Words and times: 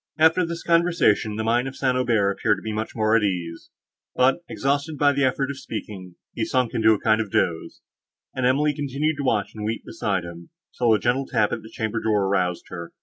After 0.17 0.43
this 0.43 0.63
conversation, 0.63 1.35
the 1.35 1.43
mind 1.43 1.67
of 1.67 1.75
St. 1.75 1.95
Aubert 1.95 2.31
appeared 2.31 2.57
to 2.57 2.63
be 2.63 2.73
much 2.73 2.95
more 2.95 3.15
at 3.15 3.21
ease; 3.21 3.69
but, 4.15 4.39
exhausted 4.49 4.97
by 4.97 5.11
the 5.11 5.23
effort 5.23 5.51
of 5.51 5.59
speaking, 5.59 6.15
he 6.33 6.43
sunk 6.43 6.73
into 6.73 6.93
a 6.93 6.99
kind 6.99 7.21
of 7.21 7.29
doze, 7.29 7.81
and 8.33 8.43
Emily 8.43 8.73
continued 8.73 9.17
to 9.17 9.23
watch 9.23 9.51
and 9.53 9.63
weep 9.63 9.83
beside 9.85 10.23
him, 10.23 10.49
till 10.75 10.91
a 10.95 10.99
gentle 10.99 11.27
tap 11.27 11.51
at 11.51 11.61
the 11.61 11.69
chamber 11.69 12.01
door 12.01 12.27
roused 12.27 12.63
her. 12.69 12.93